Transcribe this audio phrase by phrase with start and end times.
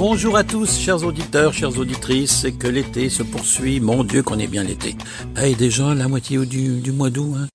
[0.00, 3.80] Bonjour à tous, chers auditeurs, chères auditrices, et que l'été se poursuit.
[3.80, 4.96] Mon Dieu, qu'on est bien l'été.
[5.36, 7.34] Hey, déjà la moitié du, du mois d'août.
[7.36, 7.48] Hein.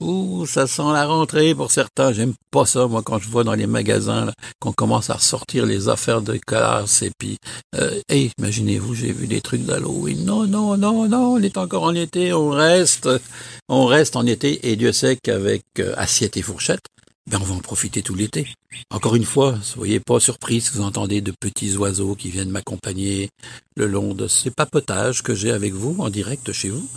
[0.00, 2.12] Ouh, ça sent la rentrée pour certains.
[2.12, 4.30] J'aime pas ça, moi, quand je vois dans les magasins
[4.60, 7.02] qu'on commence à ressortir les affaires de classe.
[7.02, 7.36] Et puis,
[7.74, 10.24] euh, hey, imaginez-vous, j'ai vu des trucs d'Halloween.
[10.24, 13.08] Non, non, non, non, on est encore en été, on reste,
[13.68, 14.70] on reste en été.
[14.70, 16.86] Et Dieu sait qu'avec euh, assiette et fourchette,
[17.28, 18.48] ben on va en profiter tout l'été.
[18.90, 23.28] Encore une fois, soyez pas surpris si vous entendez de petits oiseaux qui viennent m'accompagner
[23.76, 26.88] le long de ces papotages que j'ai avec vous en direct chez vous.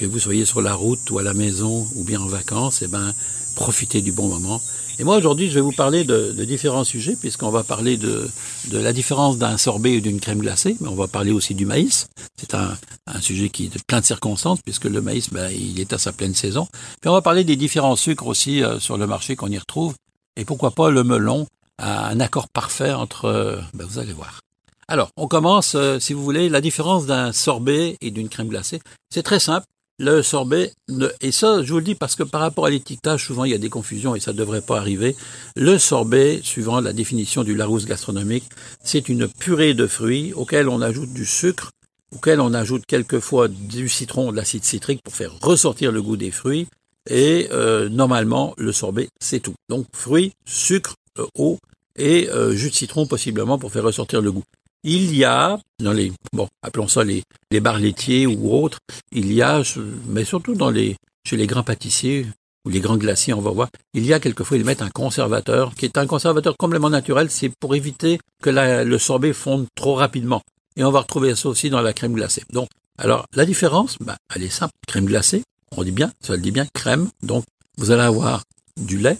[0.00, 2.88] Que vous soyez sur la route ou à la maison ou bien en vacances, eh
[2.88, 3.12] ben,
[3.54, 4.58] profitez du bon moment.
[4.98, 8.26] Et moi, aujourd'hui, je vais vous parler de, différents sujets, puisqu'on va parler de,
[8.72, 12.08] la différence d'un sorbet et d'une crème glacée, mais on va parler aussi du maïs.
[12.38, 12.78] C'est un,
[13.20, 16.12] sujet qui est de plein de circonstances, puisque le maïs, ben, il est à sa
[16.12, 16.66] pleine saison.
[17.02, 19.96] Puis on va parler des différents sucres aussi euh, sur le marché qu'on y retrouve.
[20.34, 21.46] Et pourquoi pas le melon,
[21.78, 23.26] un accord parfait entre...
[23.26, 24.40] euh, ben, vous allez voir.
[24.88, 28.80] Alors, on commence, euh, si vous voulez, la différence d'un sorbet et d'une crème glacée.
[29.10, 29.66] C'est très simple.
[30.02, 33.26] Le sorbet, ne- et ça, je vous le dis parce que par rapport à l'étiquetage,
[33.26, 35.14] souvent il y a des confusions et ça ne devrait pas arriver.
[35.56, 38.44] Le sorbet, suivant la définition du Larousse gastronomique,
[38.82, 41.70] c'est une purée de fruits auquel on ajoute du sucre,
[42.16, 46.30] auquel on ajoute quelquefois du citron, de l'acide citrique pour faire ressortir le goût des
[46.30, 46.66] fruits.
[47.10, 49.54] Et euh, normalement, le sorbet, c'est tout.
[49.68, 51.58] Donc fruits, sucre, euh, eau
[51.96, 54.44] et euh, jus de citron possiblement pour faire ressortir le goût.
[54.82, 58.78] Il y a, dans les, bon, appelons ça les, les bars laitiers ou autres,
[59.12, 59.62] il y a,
[60.08, 62.26] mais surtout dans les, chez les grands pâtissiers
[62.64, 65.74] ou les grands glaciers, on va voir, il y a quelquefois, ils mettent un conservateur,
[65.74, 69.94] qui est un conservateur complètement naturel, c'est pour éviter que la- le sorbet fonde trop
[69.94, 70.42] rapidement.
[70.76, 72.42] Et on va retrouver ça aussi dans la crème glacée.
[72.52, 74.72] Donc, alors, la différence, ben, elle est simple.
[74.86, 75.42] Crème glacée,
[75.76, 77.08] on dit bien, ça le dit bien, crème.
[77.22, 77.44] Donc,
[77.76, 78.42] vous allez avoir
[78.78, 79.18] du lait,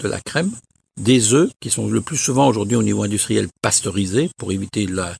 [0.00, 0.52] de la crème,
[1.00, 5.14] des œufs qui sont le plus souvent aujourd'hui au niveau industriel pasteurisés pour éviter la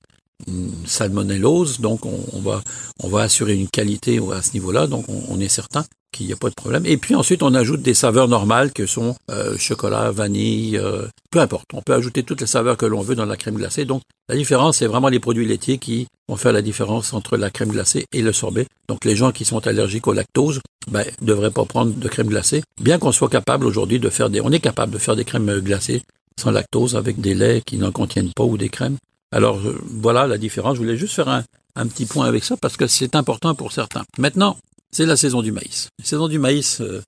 [0.87, 1.81] salmonellose.
[1.81, 2.63] Donc on, on va
[3.03, 4.87] on va assurer une qualité à ce niveau-là.
[4.87, 6.87] Donc on, est certain qu'il n'y a pas de problème.
[6.87, 11.41] Et puis ensuite on ajoute des saveurs normales que sont euh, chocolat, vanille, euh, peu
[11.41, 11.67] importe.
[11.73, 13.85] On peut ajouter toutes les saveurs que l'on veut dans la crème glacée.
[13.85, 17.51] Donc la différence c'est vraiment les produits laitiers qui vont faire la différence entre la
[17.51, 18.67] crème glacée et le sorbet.
[18.89, 22.63] Donc les gens qui sont allergiques au lactose, ben, devraient pas prendre de crème glacée.
[22.81, 25.61] Bien qu'on soit capable aujourd'hui de faire des, on est capable de faire des crèmes
[25.61, 26.03] glacées
[26.41, 28.97] sans lactose avec des laits qui n'en contiennent pas ou des crèmes.
[29.33, 30.77] Alors euh, voilà la différence.
[30.77, 31.45] Je voulais juste faire un,
[31.75, 34.05] un petit point avec ça parce que c'est important pour certains.
[34.19, 34.57] Maintenant,
[34.91, 35.89] c'est la saison du maïs.
[35.99, 37.03] La saison du maïs, euh,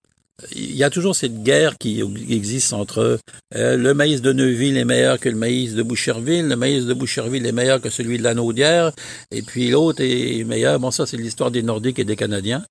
[0.52, 3.18] il y a toujours cette guerre qui existe entre
[3.54, 6.94] euh, le maïs de Neuville est meilleur que le maïs de Boucherville, le maïs de
[6.94, 8.92] Boucherville est meilleur que celui de la Naudière,
[9.30, 10.80] et puis l'autre est meilleur.
[10.80, 12.64] Bon, ça c'est l'histoire des Nordiques et des Canadiens.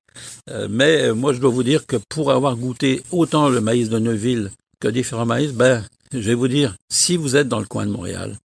[0.50, 3.90] Euh, mais euh, moi, je dois vous dire que pour avoir goûté autant le maïs
[3.90, 7.66] de Neuville que différents maïs, ben, je vais vous dire, si vous êtes dans le
[7.66, 8.38] coin de Montréal,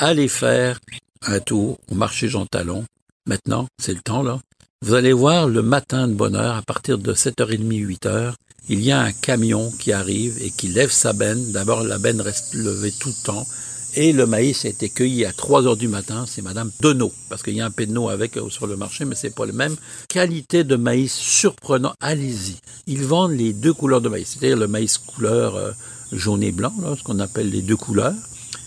[0.00, 0.80] allez faire
[1.22, 2.84] un tour au marché Jean Talon.
[3.26, 4.40] Maintenant, c'est le temps là.
[4.82, 8.32] Vous allez voir le matin de bonne heure, à partir de 7h30, 8h,
[8.70, 11.52] il y a un camion qui arrive et qui lève sa benne.
[11.52, 13.46] D'abord, la benne reste levée tout le temps.
[13.94, 16.24] Et le maïs a été cueilli à 3 heures du matin.
[16.26, 19.16] C'est Madame Denot, parce qu'il y a un pédeno avec euh, sur le marché, mais
[19.16, 19.76] c'est pas le même.
[20.08, 21.92] Qualité de maïs surprenant.
[22.00, 22.56] Allez-y.
[22.86, 25.72] Ils vendent les deux couleurs de maïs, c'est-à-dire le maïs couleur euh,
[26.12, 28.14] jaune et blanc, là, ce qu'on appelle les deux couleurs,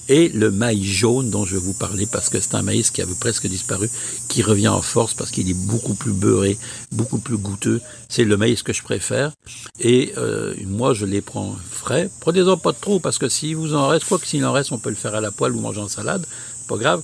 [0.09, 3.13] et le maïs jaune dont je vous parler parce que c'est un maïs qui avait
[3.13, 3.89] presque disparu,
[4.27, 6.57] qui revient en force parce qu'il est beaucoup plus beurré,
[6.91, 7.81] beaucoup plus goûteux.
[8.09, 9.31] C'est le maïs que je préfère.
[9.79, 12.09] Et euh, moi, je les prends frais.
[12.19, 14.79] Prenez-en pas trop parce que si vous en reste, quoi que s'il en reste, on
[14.79, 16.25] peut le faire à la poêle ou manger en salade.
[16.67, 17.01] Pas grave.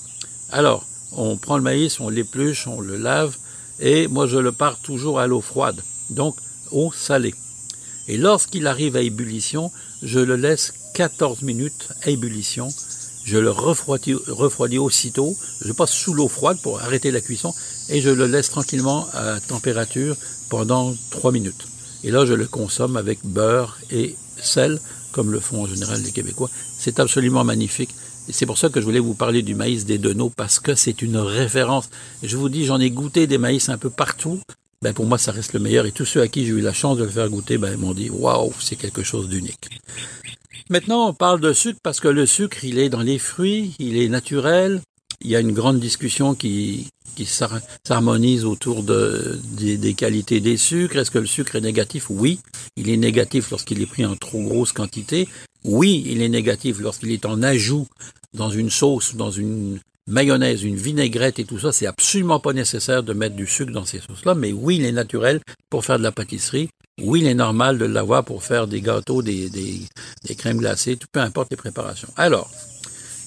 [0.52, 3.36] Alors, on prend le maïs, on l'épluche, on le lave.
[3.80, 5.82] Et moi, je le pars toujours à l'eau froide.
[6.10, 6.36] Donc,
[6.72, 7.34] eau salée.
[8.08, 9.72] Et lorsqu'il arrive à ébullition,
[10.02, 12.70] je le laisse 14 minutes à ébullition.
[13.30, 15.38] Je le refroidis, aussitôt.
[15.62, 17.54] Je passe sous l'eau froide pour arrêter la cuisson
[17.88, 20.16] et je le laisse tranquillement à température
[20.50, 21.68] pendant 3 minutes.
[22.04, 24.82] Et là, je le consomme avec beurre et sel,
[25.12, 26.50] comme le font en général les Québécois.
[26.80, 27.94] C'est absolument magnifique.
[28.32, 31.04] C'est pour ça que je voulais vous parler du maïs des Deneaux, parce que c'est
[31.04, 31.90] une référence.
[32.24, 34.40] Je vous dis, j'en ai goûté des maïs un peu partout.
[34.82, 35.86] Ben pour moi, ça reste le meilleur.
[35.86, 37.94] Et tous ceux à qui j'ai eu la chance de le faire goûter, ben, m'ont
[37.94, 39.70] dit, waouh, c'est quelque chose d'unique.
[40.72, 43.98] Maintenant, on parle de sucre parce que le sucre, il est dans les fruits, il
[43.98, 44.82] est naturel.
[45.22, 50.40] Il y a une grande discussion qui, qui s'har- s'harmonise autour de, des, des qualités
[50.40, 50.98] des sucres.
[50.98, 52.12] Est-ce que le sucre est négatif?
[52.12, 52.40] Oui,
[52.78, 55.28] il est négatif lorsqu'il est pris en trop grosse quantité.
[55.64, 57.88] Oui, il est négatif lorsqu'il est en ajout
[58.38, 61.72] dans une sauce, dans une mayonnaise, une vinaigrette et tout ça.
[61.72, 64.36] C'est absolument pas nécessaire de mettre du sucre dans ces sauces-là.
[64.36, 65.42] Mais oui, il est naturel
[65.72, 66.70] pour faire de la pâtisserie.
[67.02, 69.82] Oui, il est normal de l'avoir pour faire des gâteaux, des, des,
[70.26, 72.10] des crèmes glacées, tout peu importe les préparations.
[72.18, 72.50] Alors,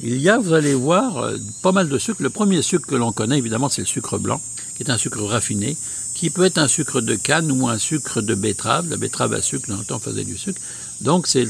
[0.05, 2.23] Il y a, vous allez voir, euh, pas mal de sucre.
[2.23, 4.41] Le premier sucre que l'on connaît, évidemment, c'est le sucre blanc,
[4.77, 5.77] qui est un sucre raffiné,
[6.15, 8.91] qui peut être un sucre de canne ou un sucre de betterave.
[8.91, 10.61] La betterave à sucre, dans le temps, faisait du sucre.
[11.03, 11.45] Donc, c'est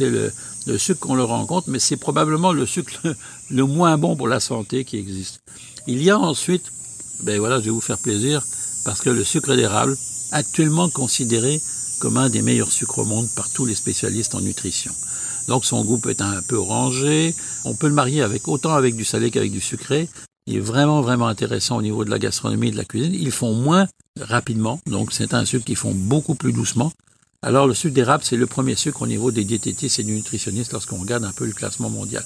[0.00, 0.32] le,
[0.66, 2.92] le, sucre qu'on le rencontre, mais c'est probablement le sucre
[3.50, 5.40] le, moins bon pour la santé qui existe.
[5.86, 6.72] Il y a ensuite,
[7.24, 8.42] ben voilà, je vais vous faire plaisir,
[8.86, 9.96] parce que le sucre d'érable,
[10.32, 11.60] actuellement considéré
[11.98, 14.92] comme un des meilleurs sucres au monde par tous les spécialistes en nutrition.
[15.48, 17.34] Donc son goût peut être un peu orangé.
[17.64, 20.08] On peut le marier avec autant avec du salé qu'avec du sucré.
[20.46, 23.14] Il est vraiment vraiment intéressant au niveau de la gastronomie et de la cuisine.
[23.14, 23.86] Ils font moins
[24.20, 26.92] rapidement, donc c'est un sucre qu'ils font beaucoup plus doucement.
[27.46, 30.72] Alors le sucre d'érable, c'est le premier sucre au niveau des diététistes et des nutritionnistes
[30.72, 32.24] lorsqu'on regarde un peu le classement mondial.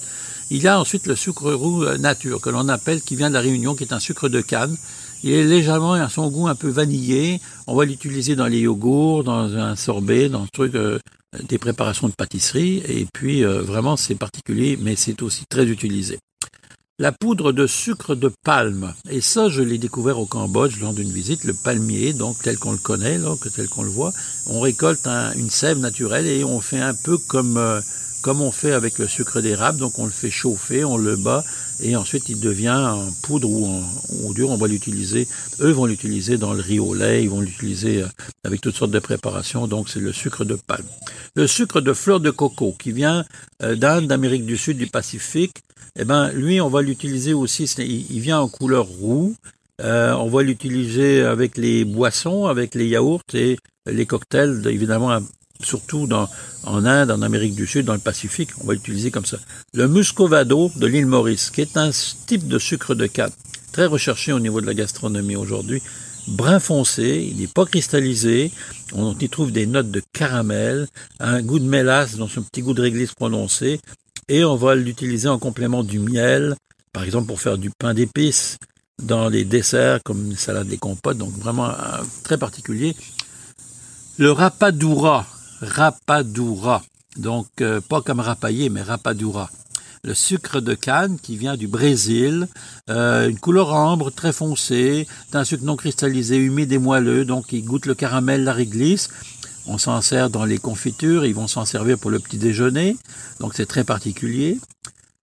[0.51, 3.35] Il y a ensuite le sucre roux euh, nature que l'on appelle, qui vient de
[3.35, 4.75] la Réunion, qui est un sucre de canne.
[5.23, 7.43] Il est légèrement à son goût un peu vanillé.
[7.67, 10.99] On va l'utiliser dans les yogourts, dans un sorbet, dans truc, euh,
[11.47, 12.83] des préparations de pâtisserie.
[12.89, 16.21] Et puis euh, vraiment c'est particulier, mais c'est aussi très utilisé.
[17.03, 18.95] La poudre de sucre de palme.
[19.11, 21.43] Et ça, je l'ai découvert au Cambodge lors d'une visite.
[21.43, 23.19] Le palmier, donc tel qu'on le connaît,
[23.57, 24.13] tel qu'on le voit,
[24.47, 27.81] on récolte une sève naturelle et on fait un peu comme euh,
[28.23, 29.81] comme on fait avec le sucre d'érable.
[29.81, 31.43] Donc on le fait chauffer, on le bat
[31.83, 34.51] et ensuite il devient en poudre ou en dur.
[34.51, 35.27] On va l'utiliser.
[35.59, 38.07] Eux vont l'utiliser dans le riz au lait, ils vont l'utiliser euh,
[38.45, 39.67] avec toutes sortes de préparations.
[39.67, 40.87] Donc c'est le sucre de palme.
[41.35, 43.25] Le sucre de fleur de coco qui vient
[43.65, 45.65] euh, d'Inde, d'Amérique du Sud, du Pacifique.
[45.99, 47.65] Eh ben lui, on va l'utiliser aussi.
[47.65, 49.35] Il vient en couleur roux.
[49.81, 55.21] Euh, on va l'utiliser avec les boissons, avec les yaourts et les cocktails, évidemment
[55.65, 56.29] surtout dans,
[56.65, 59.39] en Inde, en Amérique du Sud, dans le Pacifique, on va l'utiliser comme ça.
[59.75, 61.91] Le muscovado de l'île Maurice, qui est un
[62.27, 63.31] type de sucre de canne,
[63.73, 65.83] très recherché au niveau de la gastronomie aujourd'hui,
[66.29, 68.51] brun foncé, il n'est pas cristallisé,
[68.93, 70.89] on y trouve des notes de caramel,
[71.21, 73.81] un goût de mélasse dans son petit goût de réglisse prononcé,
[74.29, 76.57] et on va l'utiliser en complément du miel,
[76.93, 78.59] par exemple pour faire du pain d'épices,
[79.03, 81.73] dans les desserts comme une salade des compotes, donc vraiment
[82.23, 82.95] très particulier.
[84.19, 85.27] Le rapadura,
[85.61, 86.83] rapadura.
[87.17, 89.51] Donc, euh, pas comme rapaillé, mais rapadura.
[90.05, 92.49] Le sucre de canne qui vient du Brésil,
[92.91, 97.53] euh, une couleur ambre très foncée, c'est un sucre non cristallisé, humide et moelleux, donc
[97.53, 99.09] il goûte le caramel, la réglisse.
[99.67, 102.97] On s'en sert dans les confitures, ils vont s'en servir pour le petit déjeuner,
[103.41, 104.59] donc c'est très particulier.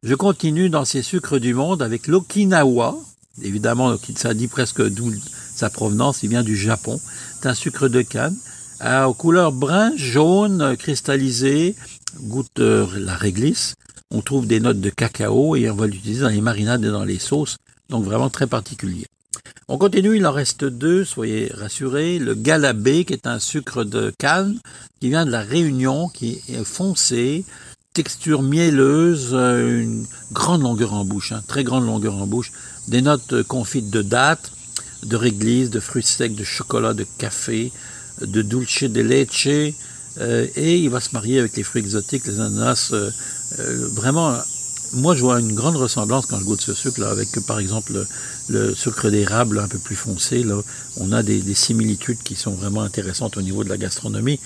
[0.01, 2.95] Je continue dans ces sucres du monde avec l'Okinawa.
[3.41, 5.13] Évidemment, ça dit presque d'où
[5.53, 6.99] sa provenance, il vient du Japon.
[7.35, 8.35] C'est un sucre de canne
[8.81, 11.75] aux couleurs brun, jaune, cristallisé,
[12.21, 13.73] goûte la réglisse.
[14.09, 17.03] On trouve des notes de cacao et on va l'utiliser dans les marinades et dans
[17.03, 17.57] les sauces,
[17.89, 19.05] donc vraiment très particulier.
[19.67, 22.19] On continue, il en reste deux, soyez rassurés.
[22.19, 24.59] Le galabé, qui est un sucre de canne,
[24.99, 27.45] qui vient de la Réunion, qui est foncé,
[27.93, 32.51] texture mielleuse, une grande longueur en bouche, hein, très grande longueur en bouche,
[32.87, 34.51] des notes confites de dattes,
[35.03, 37.71] de réglisse, de fruits secs, de chocolat, de café,
[38.21, 39.47] de dulce de leche,
[40.19, 42.89] euh, et il va se marier avec les fruits exotiques, les ananas.
[42.91, 43.09] Euh,
[43.59, 44.37] euh, vraiment,
[44.93, 48.05] moi je vois une grande ressemblance quand je goûte ce sucre là, avec par exemple
[48.49, 50.43] le, sucre d'érable un peu plus foncé.
[50.43, 50.61] Là,
[50.97, 54.39] on a des, similitudes qui sont vraiment intéressantes au niveau de la gastronomie.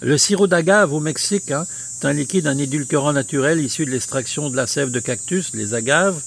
[0.00, 1.66] Le sirop d'agave au Mexique, hein,
[1.98, 5.74] c'est un liquide, un édulcorant naturel issu de l'extraction de la sève de cactus, les
[5.74, 6.22] agaves.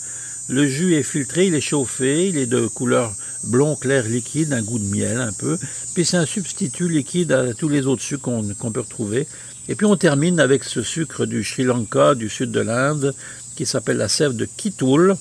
[0.50, 4.62] Le jus est filtré, il est chauffé, il est de couleur blond clair liquide, un
[4.62, 5.58] goût de miel un peu.
[5.94, 9.27] Puis c'est un substitut liquide à tous les autres sucres qu'on peut retrouver.
[9.70, 13.13] Et puis on termine avec ce sucre du Sri Lanka, du sud de l'Inde,
[13.53, 15.15] qui s'appelle la sève de Kitul,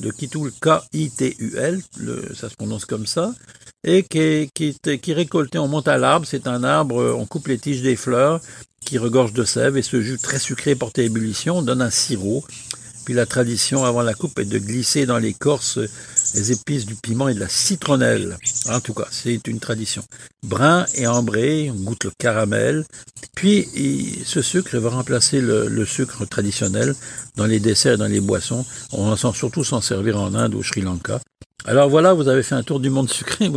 [0.00, 1.82] de Kitul K-I-T-U-L,
[2.34, 3.34] ça se prononce comme ça,
[3.84, 7.58] et qui est, qui, récolté, on monte à l'arbre, c'est un arbre, on coupe les
[7.58, 8.40] tiges des fleurs,
[8.84, 12.44] qui regorge de sève, et ce jus très sucré porté à ébullition donne un sirop.
[13.04, 15.78] Puis la tradition avant la coupe est de glisser dans l'écorce
[16.34, 18.36] les épices du piment et de la citronnelle.
[18.68, 20.02] En tout cas, c'est une tradition.
[20.42, 22.84] Brun et ambré, on goûte le caramel.
[23.34, 23.68] Puis
[24.24, 26.94] ce sucre va remplacer le, sucre traditionnel
[27.36, 28.64] dans les desserts et dans les boissons.
[28.92, 31.20] On va surtout s'en servir en Inde ou au Sri Lanka.
[31.64, 33.50] Alors voilà, vous avez fait un tour du monde sucré.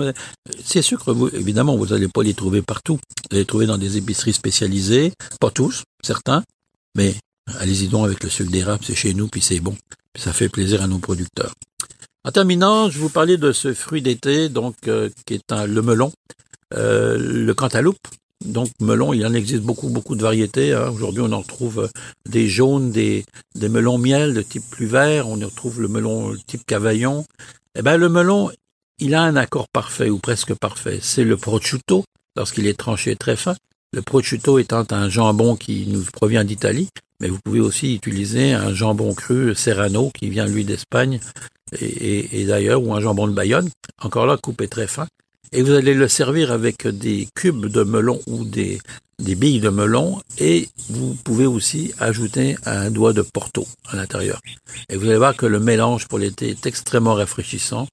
[0.65, 2.95] Ces sucres, vous, évidemment, vous n'allez pas les trouver partout.
[2.95, 6.43] Vous allez les trouver dans des épiceries spécialisées, pas tous, certains,
[6.95, 7.15] mais
[7.59, 9.75] allez-y donc avec le sucre d'érable, c'est chez nous, puis c'est bon.
[10.13, 11.53] Puis ça fait plaisir à nos producteurs.
[12.23, 15.81] En terminant, je vous parlais de ce fruit d'été, donc euh, qui est un, le
[15.81, 16.11] melon,
[16.75, 18.07] euh, le cantaloupe.
[18.45, 20.73] Donc melon, il en existe beaucoup, beaucoup de variétés.
[20.73, 20.89] Hein.
[20.89, 21.87] Aujourd'hui, on en retrouve euh,
[22.29, 23.25] des jaunes, des,
[23.55, 25.27] melons miel de type plus vert.
[25.29, 27.25] On y retrouve le melon type cavaillon.
[27.75, 28.51] Eh ben, le melon,
[28.99, 30.99] il a un accord parfait ou presque parfait.
[31.01, 32.03] C'est le prosciutto
[32.35, 33.55] lorsqu'il est tranché très fin.
[33.93, 36.87] Le prosciutto étant un jambon qui nous provient d'Italie,
[37.19, 41.19] mais vous pouvez aussi utiliser un jambon cru Serrano qui vient lui d'Espagne
[41.79, 43.69] et, d'ailleurs, ou un jambon de Bayonne,
[44.01, 45.07] encore là coupé très fin.
[45.51, 48.79] Et vous allez le servir avec des cubes de melon ou des,
[49.19, 54.39] des billes de melon et vous pouvez aussi ajouter un doigt de porto à l'intérieur.
[54.89, 57.87] Et vous allez voir que le mélange pour l'été est extrêmement rafraîchissant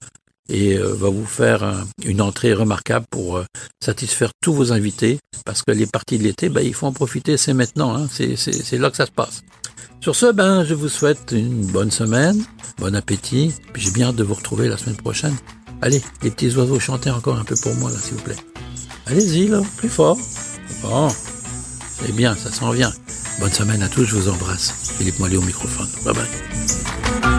[0.48, 3.44] et euh, va vous faire une entrée remarquable pour euh,
[3.82, 7.36] satisfaire tous vos invités parce que les parties de l'été, ben, il faut en profiter,
[7.36, 9.42] c'est maintenant, hein, c'est là que ça se passe.
[10.00, 12.44] Sur ce, ben, je vous souhaite une bonne semaine,
[12.78, 15.34] bon appétit, puis j'ai bien hâte de vous retrouver la semaine prochaine.
[15.82, 18.36] Allez, les petits oiseaux, chantez encore un peu pour moi, là, s'il vous plaît.
[19.06, 20.18] Allez-y, là, plus fort.
[20.82, 21.08] Bon,
[22.00, 22.92] c'est bien, ça s'en vient.
[23.40, 24.94] Bonne semaine à tous, je vous embrasse.
[24.98, 25.88] Philippe Mollet au microphone.
[26.04, 27.37] Bye bye.